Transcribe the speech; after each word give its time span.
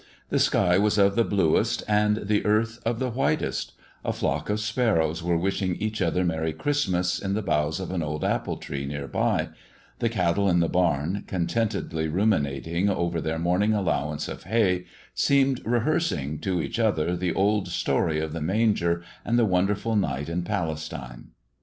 The 0.29 0.39
sky 0.39 0.79
was 0.79 0.97
of 0.97 1.15
the 1.15 1.23
bluest 1.23 1.83
and 1.87 2.17
the 2.25 2.43
earth 2.43 2.79
of 2.83 2.97
the 2.97 3.11
whitest; 3.11 3.73
a 4.03 4.11
flock 4.11 4.49
of 4.49 4.59
sparrows 4.59 5.21
were 5.21 5.37
wishing 5.37 5.75
each 5.75 6.01
other 6.01 6.25
Merry 6.25 6.53
Christmas 6.53 7.19
in 7.19 7.35
the 7.35 7.43
boughs 7.43 7.79
of 7.79 7.91
an 7.91 8.01
old 8.01 8.23
appletree 8.23 8.87
near 8.87 9.07
by; 9.07 9.49
the 9.99 10.09
cattle 10.09 10.49
in 10.49 10.59
the 10.59 10.67
barn, 10.67 11.23
contentedly 11.27 12.07
ruminating 12.07 12.89
over 12.89 13.21
their 13.21 13.37
morning 13.37 13.75
allowance 13.75 14.27
of 14.27 14.45
hay, 14.45 14.85
seemed 15.13 15.61
rehearsing 15.67 16.39
to 16.39 16.59
each 16.63 16.79
other 16.79 17.15
the 17.15 17.35
old 17.35 17.67
story 17.67 18.19
of 18.19 18.33
the 18.33 18.41
manger 18.41 19.03
and 19.23 19.37
the 19.37 19.45
wonderful 19.45 19.95
night 19.95 20.29
in 20.29 20.41
Palestine. 20.41 21.27